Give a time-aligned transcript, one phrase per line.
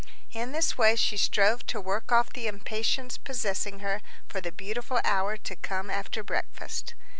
[0.31, 4.99] In this way she strove to work off the impatience possessing her for the beautiful
[5.03, 6.95] hour to come after breakfast.